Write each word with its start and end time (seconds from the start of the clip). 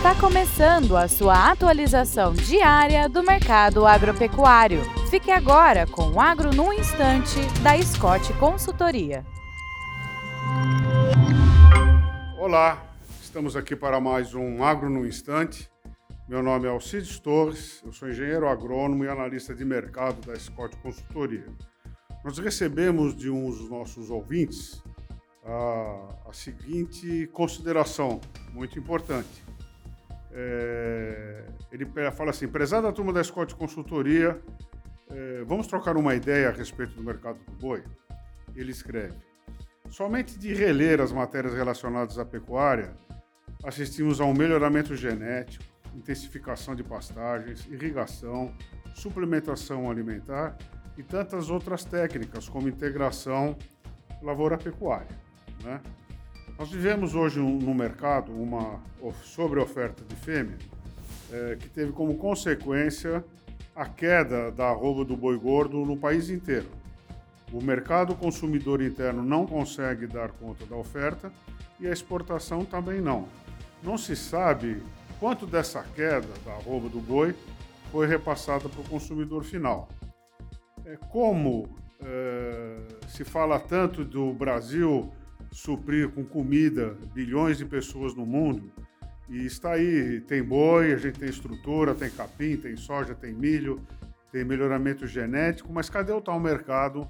Está 0.00 0.18
começando 0.18 0.96
a 0.96 1.06
sua 1.06 1.50
atualização 1.50 2.32
diária 2.32 3.06
do 3.06 3.22
mercado 3.22 3.86
agropecuário. 3.86 4.80
Fique 5.10 5.30
agora 5.30 5.86
com 5.86 6.12
o 6.12 6.18
Agro 6.18 6.54
no 6.54 6.72
Instante, 6.72 7.36
da 7.62 7.76
Scott 7.82 8.32
Consultoria. 8.38 9.26
Olá, 12.38 12.82
estamos 13.20 13.54
aqui 13.54 13.76
para 13.76 14.00
mais 14.00 14.34
um 14.34 14.64
Agro 14.64 14.88
no 14.88 15.06
Instante. 15.06 15.70
Meu 16.26 16.42
nome 16.42 16.66
é 16.66 16.70
Alcides 16.70 17.18
Torres, 17.18 17.82
eu 17.84 17.92
sou 17.92 18.08
engenheiro 18.08 18.48
agrônomo 18.48 19.04
e 19.04 19.08
analista 19.08 19.54
de 19.54 19.66
mercado 19.66 20.26
da 20.26 20.34
Scott 20.34 20.74
Consultoria. 20.78 21.44
Nós 22.24 22.38
recebemos 22.38 23.14
de 23.14 23.28
um 23.28 23.50
dos 23.50 23.68
nossos 23.68 24.08
ouvintes 24.08 24.82
a, 25.44 26.30
a 26.30 26.32
seguinte 26.32 27.28
consideração 27.34 28.18
muito 28.54 28.78
importante. 28.78 29.49
É, 30.32 31.44
ele 31.72 31.86
fala 32.12 32.30
assim: 32.30 32.48
prezada 32.48 32.92
turma 32.92 33.12
da 33.12 33.22
Scott 33.22 33.54
Consultoria, 33.54 34.40
é, 35.10 35.44
vamos 35.44 35.66
trocar 35.66 35.96
uma 35.96 36.14
ideia 36.14 36.48
a 36.48 36.52
respeito 36.52 36.94
do 36.94 37.02
mercado 37.02 37.38
do 37.44 37.52
boi? 37.52 37.82
Ele 38.54 38.70
escreve: 38.70 39.16
somente 39.88 40.38
de 40.38 40.54
reler 40.54 41.00
as 41.00 41.12
matérias 41.12 41.54
relacionadas 41.54 42.18
à 42.18 42.24
pecuária, 42.24 42.94
assistimos 43.64 44.20
a 44.20 44.24
um 44.24 44.34
melhoramento 44.34 44.94
genético, 44.94 45.64
intensificação 45.94 46.74
de 46.74 46.84
pastagens, 46.84 47.66
irrigação, 47.66 48.54
suplementação 48.94 49.90
alimentar 49.90 50.56
e 50.96 51.02
tantas 51.02 51.50
outras 51.50 51.84
técnicas, 51.84 52.48
como 52.48 52.68
integração 52.68 53.56
lavoura-pecuária. 54.22 55.18
Né? 55.62 55.80
Nós 56.60 56.68
vivemos 56.68 57.14
hoje 57.14 57.40
no 57.40 57.74
mercado 57.74 58.30
uma 58.32 58.82
sobre-oferta 59.24 60.04
de 60.04 60.14
fêmea 60.14 60.58
é, 61.32 61.56
que 61.58 61.70
teve 61.70 61.90
como 61.90 62.18
consequência 62.18 63.24
a 63.74 63.86
queda 63.86 64.52
da 64.52 64.68
arroba 64.68 65.02
do 65.02 65.16
boi 65.16 65.38
gordo 65.38 65.78
no 65.86 65.96
país 65.96 66.28
inteiro. 66.28 66.68
O 67.50 67.64
mercado 67.64 68.14
consumidor 68.14 68.82
interno 68.82 69.22
não 69.22 69.46
consegue 69.46 70.06
dar 70.06 70.32
conta 70.32 70.66
da 70.66 70.76
oferta 70.76 71.32
e 71.80 71.88
a 71.88 71.92
exportação 71.92 72.62
também 72.62 73.00
não. 73.00 73.26
Não 73.82 73.96
se 73.96 74.14
sabe 74.14 74.82
quanto 75.18 75.46
dessa 75.46 75.82
queda 75.82 76.28
da 76.44 76.52
arroba 76.52 76.90
do 76.90 77.00
boi 77.00 77.34
foi 77.90 78.06
repassada 78.06 78.68
para 78.68 78.82
o 78.82 78.84
consumidor 78.84 79.44
final. 79.44 79.88
É, 80.84 80.98
como 81.08 81.70
é, 82.04 82.76
se 83.08 83.24
fala 83.24 83.58
tanto 83.58 84.04
do 84.04 84.30
Brasil 84.34 85.10
suprir 85.50 86.08
com 86.10 86.24
comida 86.24 86.96
bilhões 87.12 87.58
de 87.58 87.64
pessoas 87.64 88.14
no 88.14 88.24
mundo. 88.24 88.70
E 89.28 89.46
está 89.46 89.72
aí, 89.72 90.20
tem 90.22 90.42
boi, 90.42 90.92
a 90.92 90.96
gente 90.96 91.18
tem 91.18 91.28
estrutura, 91.28 91.94
tem 91.94 92.10
capim, 92.10 92.56
tem 92.56 92.76
soja, 92.76 93.14
tem 93.14 93.32
milho, 93.32 93.80
tem 94.32 94.44
melhoramento 94.44 95.06
genético, 95.06 95.72
mas 95.72 95.88
cadê 95.88 96.12
o 96.12 96.20
tal 96.20 96.38
mercado 96.40 97.08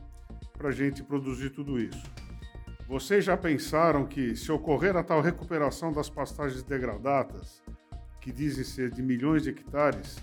para 0.57 0.69
a 0.69 0.73
gente 0.73 1.03
produzir 1.03 1.51
tudo 1.51 1.79
isso? 1.81 2.03
Vocês 2.87 3.25
já 3.25 3.37
pensaram 3.37 4.05
que 4.05 4.35
se 4.35 4.51
ocorrer 4.51 4.97
a 4.97 5.03
tal 5.03 5.21
recuperação 5.21 5.93
das 5.93 6.11
pastagens 6.11 6.63
degradadas, 6.63 7.63
que 8.21 8.33
dizem 8.33 8.65
ser 8.65 8.91
de 8.91 9.03
milhões 9.03 9.45
de 9.45 9.51
hectares, 9.51 10.19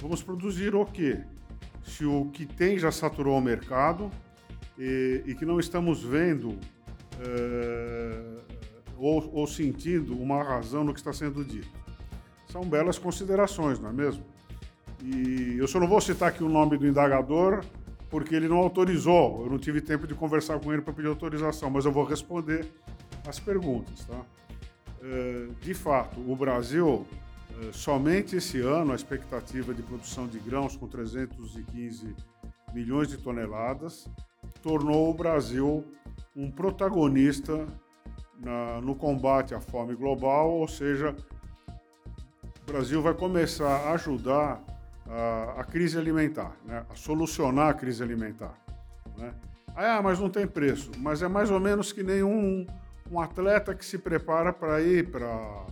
vamos 0.00 0.22
produzir 0.22 0.74
o 0.74 0.84
quê? 0.84 1.20
Se 1.84 2.04
o 2.04 2.26
que 2.26 2.44
tem 2.44 2.78
já 2.78 2.90
saturou 2.90 3.38
o 3.38 3.40
mercado 3.40 4.10
e, 4.78 5.22
e 5.24 5.34
que 5.34 5.46
não 5.46 5.60
estamos 5.60 6.02
vendo 6.02 6.58
é, 7.20 8.40
ou, 8.96 9.30
ou 9.32 9.46
sentindo 9.46 10.14
uma 10.14 10.42
razão 10.42 10.84
no 10.84 10.92
que 10.92 11.00
está 11.00 11.12
sendo 11.12 11.44
dito. 11.44 11.68
São 12.48 12.62
belas 12.62 12.98
considerações, 12.98 13.78
não 13.78 13.90
é 13.90 13.92
mesmo? 13.92 14.24
E 15.02 15.56
eu 15.58 15.66
só 15.66 15.80
não 15.80 15.86
vou 15.86 16.00
citar 16.00 16.28
aqui 16.28 16.42
o 16.42 16.48
nome 16.48 16.76
do 16.76 16.86
indagador, 16.86 17.64
porque 18.10 18.34
ele 18.34 18.48
não 18.48 18.58
autorizou. 18.58 19.44
Eu 19.44 19.50
não 19.50 19.58
tive 19.58 19.80
tempo 19.80 20.06
de 20.06 20.14
conversar 20.14 20.58
com 20.58 20.72
ele 20.72 20.82
para 20.82 20.92
pedir 20.92 21.08
autorização, 21.08 21.70
mas 21.70 21.84
eu 21.84 21.92
vou 21.92 22.04
responder 22.04 22.66
as 23.26 23.38
perguntas. 23.38 24.04
Tá? 24.04 24.20
É, 25.02 25.46
de 25.62 25.72
fato, 25.72 26.20
o 26.20 26.36
Brasil, 26.36 27.06
é, 27.62 27.72
somente 27.72 28.36
esse 28.36 28.60
ano, 28.60 28.92
a 28.92 28.96
expectativa 28.96 29.72
de 29.72 29.82
produção 29.82 30.26
de 30.26 30.38
grãos 30.38 30.76
com 30.76 30.86
315 30.86 32.14
milhões 32.74 33.08
de 33.08 33.16
toneladas 33.16 34.08
tornou 34.62 35.10
o 35.10 35.14
Brasil 35.14 35.84
um 36.34 36.50
protagonista 36.50 37.66
na, 38.38 38.80
no 38.80 38.94
combate 38.94 39.54
à 39.54 39.60
fome 39.60 39.94
global, 39.94 40.50
ou 40.50 40.68
seja, 40.68 41.14
o 42.62 42.66
Brasil 42.66 43.02
vai 43.02 43.14
começar 43.14 43.68
a 43.68 43.92
ajudar 43.92 44.62
a, 45.08 45.60
a 45.60 45.64
crise 45.64 45.98
alimentar, 45.98 46.56
né? 46.64 46.84
a 46.88 46.94
solucionar 46.94 47.70
a 47.70 47.74
crise 47.74 48.02
alimentar. 48.02 48.54
Né? 49.16 49.34
Ah, 49.74 50.00
mas 50.02 50.18
não 50.18 50.30
tem 50.30 50.46
preço. 50.46 50.90
Mas 50.98 51.22
é 51.22 51.28
mais 51.28 51.50
ou 51.50 51.60
menos 51.60 51.92
que 51.92 52.02
nem 52.02 52.22
um, 52.22 52.66
um 53.10 53.20
atleta 53.20 53.74
que 53.74 53.84
se 53.84 53.98
prepara 53.98 54.52
para 54.52 54.80
ir 54.80 55.10
para 55.10 55.66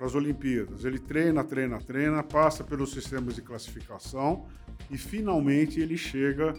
as 0.00 0.14
Olimpíadas. 0.14 0.84
Ele 0.84 0.98
treina, 0.98 1.44
treina, 1.44 1.78
treina, 1.78 2.22
passa 2.22 2.64
pelos 2.64 2.92
sistemas 2.92 3.34
de 3.34 3.42
classificação 3.42 4.46
e 4.90 4.98
finalmente 4.98 5.80
ele 5.80 5.96
chega, 5.96 6.54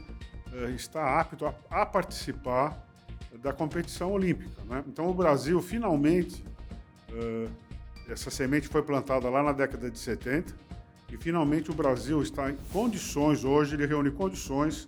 eh, 0.54 0.72
está 0.72 1.20
apto 1.20 1.46
a, 1.46 1.54
a 1.70 1.86
participar 1.86 2.93
da 3.40 3.52
competição 3.52 4.12
olímpica. 4.12 4.64
Né? 4.66 4.84
Então, 4.88 5.10
o 5.10 5.14
Brasil, 5.14 5.62
finalmente, 5.62 6.44
uh, 7.10 7.50
essa 8.10 8.30
semente 8.30 8.68
foi 8.68 8.84
plantada 8.84 9.30
lá 9.30 9.42
na 9.42 9.52
década 9.52 9.90
de 9.90 9.98
70, 9.98 10.54
e 11.12 11.18
finalmente 11.18 11.70
o 11.70 11.74
Brasil 11.74 12.22
está 12.22 12.50
em 12.50 12.58
condições, 12.72 13.44
hoje, 13.44 13.76
ele 13.76 13.86
reúne 13.86 14.12
condições 14.12 14.88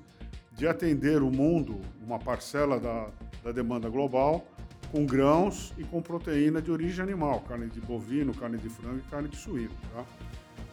de 0.52 0.68
atender 0.68 1.22
o 1.22 1.30
mundo, 1.30 1.80
uma 2.02 2.18
parcela 2.18 2.80
da, 2.80 3.10
da 3.44 3.52
demanda 3.52 3.90
global, 3.90 4.46
com 4.92 5.06
grãos 5.06 5.74
e 5.78 5.84
com 5.84 6.02
proteína 6.02 6.62
de 6.62 6.72
origem 6.72 7.04
animal, 7.04 7.42
carne 7.42 7.68
de 7.68 7.82
bovino, 7.82 8.34
carne 8.34 8.58
de 8.58 8.70
frango 8.70 9.00
e 9.00 9.10
carne 9.10 9.28
de 9.28 9.36
suíno. 9.36 9.74
Tá? 9.94 10.06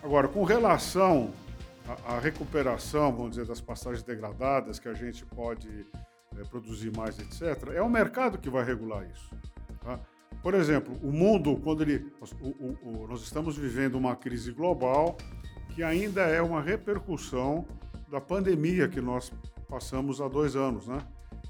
Agora, 0.02 0.28
com 0.28 0.44
relação 0.44 1.32
à, 2.06 2.14
à 2.14 2.18
recuperação, 2.18 3.12
vamos 3.12 3.30
dizer, 3.30 3.46
das 3.46 3.60
pastagens 3.60 4.02
degradadas, 4.02 4.78
que 4.78 4.88
a 4.88 4.94
gente 4.94 5.24
pode 5.26 5.86
é, 6.38 6.44
produzir 6.44 6.94
mais, 6.96 7.18
etc., 7.18 7.70
é 7.74 7.82
o 7.82 7.88
mercado 7.88 8.38
que 8.38 8.50
vai 8.50 8.64
regular 8.64 9.08
isso. 9.10 9.30
Tá? 9.80 9.98
Por 10.42 10.54
exemplo, 10.54 10.94
o 11.02 11.12
mundo, 11.12 11.56
quando 11.62 11.82
ele. 11.82 12.12
O, 12.40 12.46
o, 12.46 12.78
o, 12.82 13.06
nós 13.06 13.22
estamos 13.22 13.56
vivendo 13.56 13.94
uma 13.94 14.16
crise 14.16 14.52
global 14.52 15.16
que 15.74 15.82
ainda 15.82 16.22
é 16.22 16.42
uma 16.42 16.60
repercussão 16.60 17.66
da 18.10 18.20
pandemia 18.20 18.88
que 18.88 19.00
nós 19.00 19.32
passamos 19.68 20.20
há 20.20 20.28
dois 20.28 20.54
anos, 20.54 20.86
né? 20.86 20.98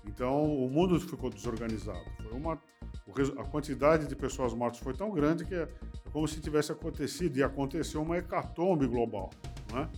Então, 0.06 0.44
o 0.44 0.68
mundo 0.68 0.98
ficou 1.00 1.30
desorganizado. 1.30 2.04
Foi 2.22 2.32
uma, 2.32 2.60
a 3.38 3.44
quantidade 3.44 4.06
de 4.06 4.14
pessoas 4.14 4.52
mortas 4.52 4.80
foi 4.80 4.94
tão 4.94 5.10
grande 5.10 5.44
que 5.44 5.54
é 5.54 5.68
como 6.12 6.28
se 6.28 6.40
tivesse 6.40 6.70
acontecido 6.70 7.36
e 7.36 7.42
aconteceu 7.42 8.02
uma 8.02 8.18
hecatombe 8.18 8.86
global, 8.86 9.30
né? 9.72 9.88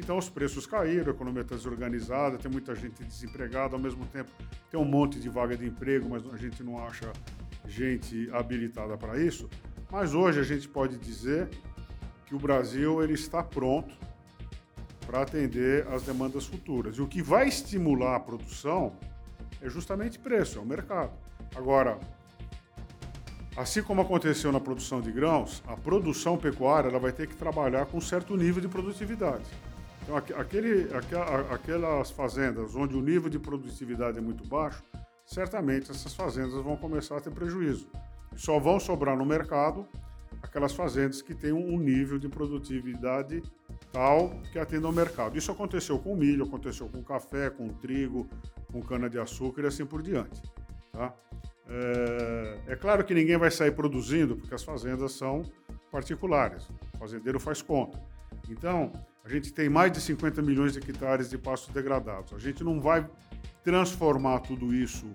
Então 0.00 0.16
os 0.16 0.30
preços 0.30 0.66
caíram, 0.66 1.08
a 1.08 1.14
economia 1.14 1.42
está 1.42 1.54
desorganizada, 1.54 2.38
tem 2.38 2.50
muita 2.50 2.74
gente 2.74 3.04
desempregada, 3.04 3.76
ao 3.76 3.80
mesmo 3.80 4.06
tempo 4.06 4.30
tem 4.70 4.80
um 4.80 4.84
monte 4.84 5.20
de 5.20 5.28
vaga 5.28 5.54
de 5.54 5.66
emprego, 5.66 6.08
mas 6.08 6.26
a 6.32 6.36
gente 6.38 6.62
não 6.62 6.82
acha 6.82 7.12
gente 7.66 8.28
habilitada 8.32 8.96
para 8.96 9.20
isso. 9.20 9.48
Mas 9.90 10.14
hoje 10.14 10.40
a 10.40 10.42
gente 10.42 10.66
pode 10.66 10.96
dizer 10.96 11.48
que 12.24 12.34
o 12.34 12.38
Brasil 12.38 13.02
ele 13.02 13.12
está 13.12 13.42
pronto 13.42 13.94
para 15.06 15.20
atender 15.20 15.86
às 15.88 16.02
demandas 16.02 16.46
futuras. 16.46 16.96
E 16.96 17.02
o 17.02 17.06
que 17.06 17.20
vai 17.20 17.46
estimular 17.46 18.16
a 18.16 18.20
produção 18.20 18.96
é 19.60 19.68
justamente 19.68 20.18
preço, 20.18 20.58
é 20.58 20.62
o 20.62 20.64
mercado. 20.64 21.12
Agora, 21.54 22.00
assim 23.54 23.82
como 23.82 24.00
aconteceu 24.00 24.50
na 24.50 24.60
produção 24.60 25.02
de 25.02 25.12
grãos, 25.12 25.62
a 25.66 25.76
produção 25.76 26.38
pecuária 26.38 26.88
ela 26.88 26.98
vai 26.98 27.12
ter 27.12 27.26
que 27.26 27.36
trabalhar 27.36 27.84
com 27.84 27.98
um 27.98 28.00
certo 28.00 28.34
nível 28.34 28.62
de 28.62 28.68
produtividade. 28.68 29.44
Aquele, 30.36 30.88
aquelas 31.50 32.10
fazendas 32.10 32.74
onde 32.74 32.96
o 32.96 33.00
nível 33.00 33.28
de 33.28 33.38
produtividade 33.38 34.18
é 34.18 34.20
muito 34.20 34.46
baixo, 34.46 34.82
certamente 35.24 35.90
essas 35.90 36.14
fazendas 36.14 36.54
vão 36.62 36.76
começar 36.76 37.16
a 37.16 37.20
ter 37.20 37.30
prejuízo. 37.30 37.88
Só 38.36 38.58
vão 38.58 38.80
sobrar 38.80 39.16
no 39.16 39.24
mercado 39.24 39.86
aquelas 40.42 40.72
fazendas 40.72 41.20
que 41.22 41.34
têm 41.34 41.52
um 41.52 41.78
nível 41.78 42.18
de 42.18 42.28
produtividade 42.28 43.42
tal 43.92 44.30
que 44.52 44.58
atenda 44.58 44.86
ao 44.86 44.92
mercado. 44.92 45.36
Isso 45.36 45.50
aconteceu 45.50 45.98
com 45.98 46.16
milho, 46.16 46.44
aconteceu 46.44 46.88
com 46.88 47.02
café, 47.02 47.50
com 47.50 47.68
trigo, 47.68 48.28
com 48.72 48.80
cana-de-açúcar 48.80 49.62
e 49.62 49.66
assim 49.66 49.84
por 49.84 50.02
diante. 50.02 50.40
Tá? 50.92 51.14
É, 51.68 52.58
é, 52.68 52.76
claro 52.76 53.04
que 53.04 53.14
ninguém 53.14 53.36
vai 53.36 53.50
sair 53.50 53.72
produzindo, 53.72 54.36
porque 54.36 54.54
as 54.54 54.62
fazendas 54.62 55.12
são 55.12 55.42
particulares. 55.90 56.68
O 56.94 56.98
fazendeiro 56.98 57.38
faz 57.38 57.62
conta. 57.62 58.00
Então, 58.48 58.92
a 59.24 59.28
gente 59.28 59.52
tem 59.52 59.68
mais 59.68 59.92
de 59.92 60.00
50 60.00 60.40
milhões 60.42 60.72
de 60.72 60.78
hectares 60.78 61.28
de 61.28 61.36
pastos 61.38 61.72
degradados. 61.72 62.32
A 62.32 62.38
gente 62.38 62.64
não 62.64 62.80
vai 62.80 63.08
transformar 63.62 64.40
tudo 64.40 64.74
isso 64.74 65.06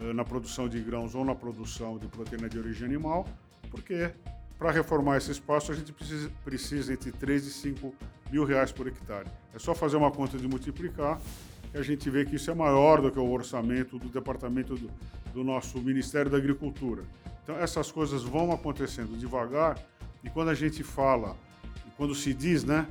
uh, 0.00 0.12
na 0.14 0.24
produção 0.24 0.68
de 0.68 0.80
grãos 0.80 1.14
ou 1.14 1.24
na 1.24 1.34
produção 1.34 1.98
de 1.98 2.06
proteína 2.08 2.48
de 2.48 2.58
origem 2.58 2.86
animal, 2.86 3.26
porque 3.70 4.12
para 4.58 4.70
reformar 4.70 5.16
esse 5.16 5.32
espaço, 5.32 5.72
a 5.72 5.74
gente 5.74 5.92
precisa, 5.92 6.30
precisa 6.44 6.92
entre 6.92 7.10
3 7.10 7.46
e 7.46 7.50
5 7.50 7.94
mil 8.30 8.44
reais 8.44 8.70
por 8.70 8.86
hectare. 8.86 9.28
É 9.52 9.58
só 9.58 9.74
fazer 9.74 9.96
uma 9.96 10.10
conta 10.10 10.38
de 10.38 10.46
multiplicar 10.46 11.20
que 11.70 11.76
a 11.76 11.82
gente 11.82 12.08
vê 12.08 12.24
que 12.24 12.36
isso 12.36 12.50
é 12.50 12.54
maior 12.54 13.00
do 13.00 13.10
que 13.10 13.18
o 13.18 13.30
orçamento 13.30 13.98
do 13.98 14.08
departamento 14.08 14.76
do, 14.76 14.90
do 15.34 15.42
nosso 15.42 15.78
Ministério 15.80 16.30
da 16.30 16.36
Agricultura. 16.36 17.02
Então, 17.42 17.58
essas 17.58 17.90
coisas 17.90 18.22
vão 18.22 18.52
acontecendo 18.52 19.18
devagar 19.18 19.78
e 20.22 20.30
quando 20.30 20.50
a 20.50 20.54
gente 20.54 20.84
fala, 20.84 21.36
quando 21.96 22.14
se 22.14 22.32
diz, 22.32 22.62
né, 22.62 22.86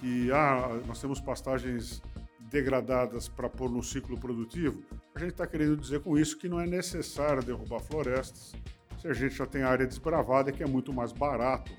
que 0.00 0.32
ah, 0.32 0.80
nós 0.86 1.00
temos 1.00 1.20
pastagens 1.20 2.02
degradadas 2.50 3.28
para 3.28 3.48
pôr 3.48 3.70
no 3.70 3.82
ciclo 3.82 4.18
produtivo, 4.18 4.82
a 5.14 5.18
gente 5.18 5.32
está 5.32 5.46
querendo 5.46 5.76
dizer 5.76 6.00
com 6.00 6.18
isso 6.18 6.36
que 6.36 6.48
não 6.48 6.60
é 6.60 6.66
necessário 6.66 7.42
derrubar 7.42 7.80
florestas 7.80 8.52
se 8.98 9.08
a 9.08 9.12
gente 9.12 9.34
já 9.34 9.46
tem 9.46 9.62
área 9.62 9.86
desbravada, 9.86 10.52
que 10.52 10.62
é 10.62 10.66
muito 10.66 10.92
mais 10.92 11.12
barato 11.12 11.72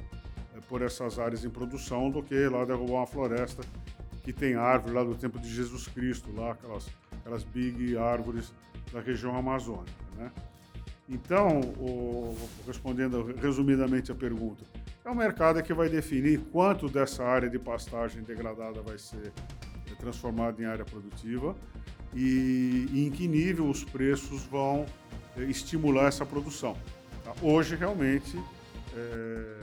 é, 0.56 0.60
por 0.62 0.82
essas 0.82 1.20
áreas 1.20 1.44
em 1.44 1.50
produção 1.50 2.10
do 2.10 2.24
que 2.24 2.48
lá 2.48 2.66
derrubar 2.66 2.94
uma 2.94 3.08
floresta 3.08 3.64
que 4.24 4.32
tem 4.32 4.56
árvore 4.56 4.94
lá 4.94 5.04
do 5.04 5.16
tempo 5.16 5.40
de 5.40 5.50
Jesus 5.50 5.88
Cristo, 5.88 6.32
lá 6.34 6.52
aquelas, 6.52 6.88
aquelas 7.20 7.44
big 7.44 7.98
árvores 7.98 8.54
da 8.92 9.02
região 9.02 9.36
amazônica. 9.36 9.92
Né? 10.16 10.32
Então, 11.10 11.60
o, 11.78 12.38
respondendo 12.66 13.34
resumidamente 13.40 14.12
a 14.12 14.16
pergunta, 14.16 14.64
é 15.04 15.10
o 15.10 15.16
mercado 15.16 15.62
que 15.64 15.74
vai 15.74 15.90
definir 15.90 16.40
quanto 16.52 16.88
dessa 16.88 17.24
área 17.24 17.50
de 17.50 17.58
pastagem 17.58 18.22
degradada 18.24 18.82
vai 18.82 18.98
ser 18.98 19.32
é, 19.90 19.96
transformada 19.96 20.62
em 20.62 20.66
área 20.66 20.86
produtiva 20.86 21.56
e, 22.14 22.88
em 22.94 23.10
que 23.10 23.28
nível 23.28 23.70
os 23.70 23.84
preços 23.84 24.44
vão 24.44 24.86
é, 25.38 25.44
estimular 25.44 26.08
essa 26.08 26.26
produção. 26.26 26.76
Tá? 27.24 27.34
Hoje, 27.42 27.76
realmente, 27.76 28.38
é, 28.96 29.56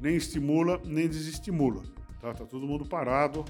nem 0.00 0.16
estimula, 0.16 0.80
nem 0.84 1.08
desestimula. 1.08 1.82
Está 2.16 2.34
tá 2.34 2.44
todo 2.44 2.66
mundo 2.66 2.84
parado 2.84 3.44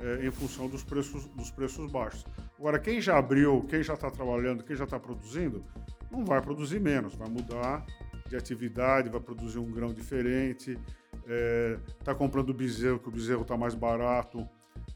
é, 0.00 0.26
em 0.26 0.30
função 0.30 0.68
dos 0.68 0.84
preços, 0.84 1.26
dos 1.28 1.50
preços 1.50 1.90
baixos. 1.90 2.24
Agora, 2.58 2.78
quem 2.78 3.00
já 3.00 3.18
abriu, 3.18 3.64
quem 3.68 3.82
já 3.82 3.94
está 3.94 4.10
trabalhando, 4.10 4.62
quem 4.62 4.76
já 4.76 4.84
está 4.84 4.98
produzindo, 4.98 5.64
não 6.10 6.24
vai 6.24 6.40
produzir 6.40 6.80
menos, 6.80 7.14
vai 7.14 7.28
mudar 7.28 7.84
de 8.28 8.36
atividade, 8.36 9.08
vai 9.08 9.20
produzir 9.20 9.58
um 9.58 9.70
grão 9.70 9.92
diferente, 9.92 10.78
está 11.98 12.12
é, 12.12 12.14
comprando 12.14 12.52
bezerro, 12.54 12.98
que 12.98 13.08
o 13.08 13.12
bezerro 13.12 13.42
está 13.42 13.56
mais 13.56 13.74
barato, 13.74 14.48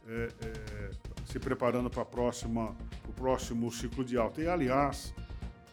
é, 0.06 0.28
é, 0.44 0.90
se 1.24 1.38
preparando 1.38 1.88
para 1.88 2.02
o 2.02 3.12
próximo 3.14 3.70
ciclo 3.70 4.04
de 4.04 4.16
alta. 4.16 4.42
E, 4.42 4.48
aliás, 4.48 5.14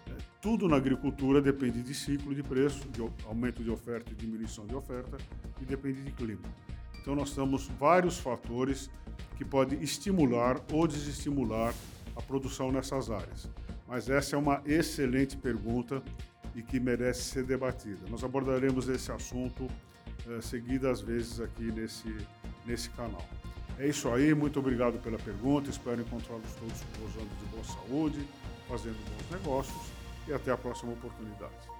é, 0.07 0.11
tudo 0.41 0.67
na 0.67 0.77
agricultura 0.77 1.41
depende 1.41 1.81
de 1.81 1.93
ciclo 1.93 2.33
de 2.33 2.43
preço, 2.43 2.87
de 2.89 3.01
aumento 3.25 3.63
de 3.63 3.69
oferta 3.69 4.11
e 4.11 4.15
diminuição 4.15 4.65
de 4.65 4.75
oferta, 4.75 5.17
e 5.61 5.65
depende 5.65 6.03
de 6.03 6.11
clima. 6.11 6.43
Então, 7.01 7.15
nós 7.15 7.33
temos 7.33 7.67
vários 7.79 8.17
fatores 8.17 8.89
que 9.37 9.45
podem 9.45 9.81
estimular 9.81 10.61
ou 10.71 10.87
desestimular 10.87 11.73
a 12.15 12.21
produção 12.21 12.71
nessas 12.71 13.09
áreas. 13.09 13.49
Mas 13.87 14.09
essa 14.09 14.35
é 14.35 14.39
uma 14.39 14.61
excelente 14.65 15.35
pergunta 15.35 16.03
e 16.55 16.61
que 16.61 16.79
merece 16.79 17.21
ser 17.23 17.43
debatida. 17.43 17.99
Nós 18.09 18.23
abordaremos 18.23 18.87
esse 18.87 19.11
assunto 19.11 19.67
eh, 20.27 20.41
seguidas 20.41 21.01
vezes 21.01 21.39
aqui 21.39 21.71
nesse, 21.71 22.15
nesse 22.65 22.89
canal. 22.91 23.25
É 23.77 23.87
isso 23.87 24.09
aí, 24.09 24.33
muito 24.33 24.59
obrigado 24.59 25.01
pela 25.01 25.17
pergunta, 25.17 25.69
espero 25.69 26.01
encontrá-los 26.01 26.51
todos 26.53 26.83
gozando 26.99 27.29
de 27.39 27.45
boa 27.45 27.63
saúde, 27.63 28.27
fazendo 28.67 28.97
bons 29.09 29.39
negócios 29.39 29.81
e 30.27 30.33
até 30.33 30.51
a 30.51 30.57
próxima 30.57 30.91
oportunidade. 30.91 31.78